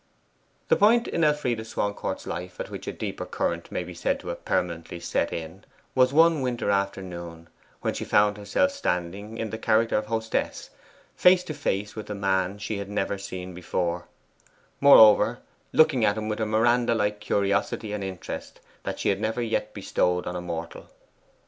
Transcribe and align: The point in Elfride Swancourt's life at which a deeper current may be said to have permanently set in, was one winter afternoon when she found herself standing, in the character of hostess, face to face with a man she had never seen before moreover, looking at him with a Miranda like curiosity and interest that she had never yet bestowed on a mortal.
The 0.69 0.75
point 0.75 1.07
in 1.07 1.23
Elfride 1.23 1.63
Swancourt's 1.63 2.25
life 2.25 2.59
at 2.59 2.71
which 2.71 2.87
a 2.87 2.91
deeper 2.91 3.23
current 3.27 3.71
may 3.71 3.83
be 3.83 3.93
said 3.93 4.19
to 4.21 4.29
have 4.29 4.43
permanently 4.45 4.99
set 4.99 5.31
in, 5.31 5.63
was 5.93 6.11
one 6.11 6.41
winter 6.41 6.71
afternoon 6.71 7.49
when 7.81 7.93
she 7.93 8.03
found 8.03 8.35
herself 8.37 8.71
standing, 8.71 9.37
in 9.37 9.51
the 9.51 9.59
character 9.59 9.95
of 9.99 10.07
hostess, 10.07 10.71
face 11.15 11.43
to 11.43 11.53
face 11.53 11.95
with 11.95 12.09
a 12.09 12.15
man 12.15 12.57
she 12.57 12.79
had 12.79 12.89
never 12.89 13.19
seen 13.19 13.53
before 13.53 14.07
moreover, 14.79 15.37
looking 15.71 16.03
at 16.03 16.17
him 16.17 16.27
with 16.29 16.39
a 16.41 16.47
Miranda 16.47 16.95
like 16.95 17.19
curiosity 17.19 17.93
and 17.93 18.03
interest 18.03 18.59
that 18.81 18.97
she 18.97 19.09
had 19.09 19.21
never 19.21 19.39
yet 19.39 19.71
bestowed 19.71 20.25
on 20.25 20.35
a 20.35 20.41
mortal. 20.41 20.89